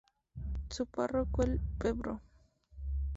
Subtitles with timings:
[0.69, 2.21] Su párroco el Pbro.